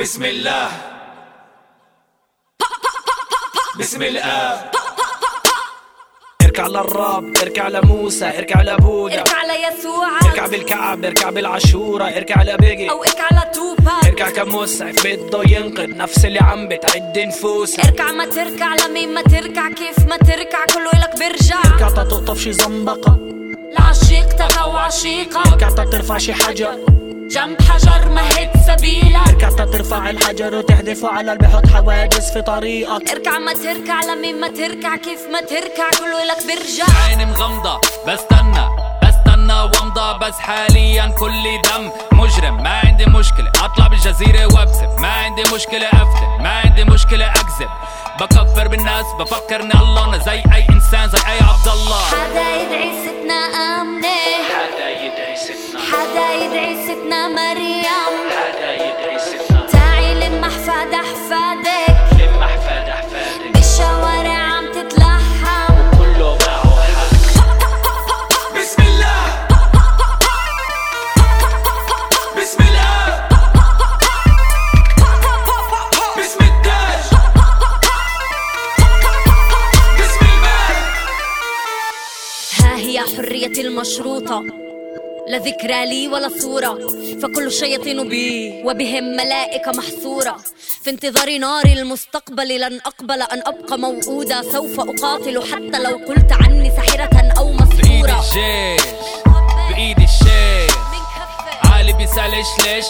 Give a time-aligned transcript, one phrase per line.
[0.00, 0.68] بسم الله.
[3.80, 4.70] بسم الله
[6.42, 13.04] اركع للرب اركع لموسى اركع لبودا اركع ليسوع اركع بالكعب اركع بالعشورة اركع لبيجي أو
[13.04, 19.14] اركع لتوباك اركع كمسعف بده ينقذ نفس اللي عم بتعد نفوسها اركع ما تركع لمين
[19.14, 21.60] ما تركع كيف ما تركع كله لك بيرجع.
[21.64, 23.18] اركع تقطف شي زنبقة.
[23.78, 25.46] لعشيقتك أو عشيقك.
[25.46, 26.78] اركع ترفع شي حجر.
[27.30, 29.28] جنب حجر مهد سبيلك.
[29.28, 33.10] اركع ترفع الحجر وتحدفه على اللي بحط حواجز في طريقك.
[33.10, 38.68] اركع ما تركع لمين ما تركع كيف ما تركع كله لك بيرجع عيني مغمضة بستنى
[39.02, 40.26] بستنى وامضى.
[40.26, 42.62] بس حاليا كل دم مجرم.
[42.62, 46.42] ما عندي مشكلة أطلع بالجزيرة وابسم ما عندي مشكلة أفتن.
[46.42, 47.70] ما عندي مشكلة أكذب.
[48.20, 51.40] بكفر بالناس بفكرني الله أنا زي أي إنسان زي أي
[83.48, 84.42] حريتي المشروطة.
[85.28, 86.78] لا ذكرى لي ولا صورة
[87.22, 90.36] فكل الشياطين بي وبهم ملائكة محصورة.
[90.82, 96.70] في انتظار نار المستقبل لن أقبل أن أبقى موؤودة سوف أقاتل حتى لو قلت عني
[96.70, 98.20] ساحرة أو مسحورة.
[98.20, 98.82] الجيش
[99.70, 100.76] بايدي الشيش
[101.64, 102.86] عالي بيسألش ليش؟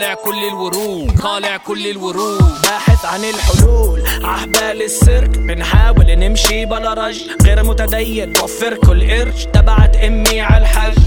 [0.00, 2.62] قالع كل الورود قالع كل الورود.
[2.62, 8.32] باحث عن الحلول عهبال السيرك بنحاول نمشي بلا رج غير متدين.
[8.42, 10.98] وفر كل قرش تبعت أمي على الحج.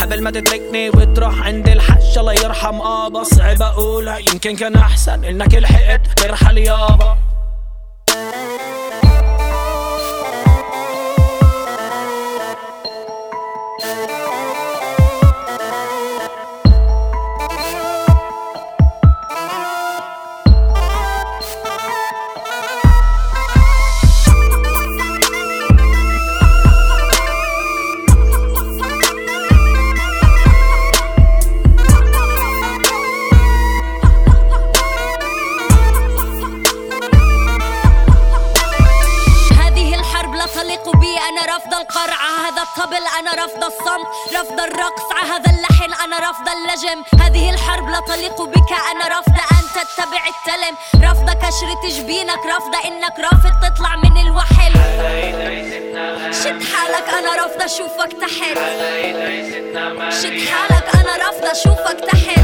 [0.00, 2.18] قبل ما تتركني وتروح عند الحج.
[2.18, 4.18] الله يرحم آبا صعب أقولها.
[4.18, 7.16] يمكن كان أحسن إنك لحقت ترحل يابا.
[42.38, 47.04] هذا الطبل أنا رافضة الصمت رافضة الرقص على هذا اللحن أنا رافضة اللجم.
[47.20, 51.04] هذه الحرب لا تليق بك أنا رافضة أن تتبع التلم.
[51.08, 54.72] رافضة كشرة جبينك رافضة إنك رافض تطلع من الوحل.
[56.34, 58.58] شد حالك أنا رافضة أشوفك تحت.
[60.22, 62.39] شد حالك أنا رافضة أشوفك تحت.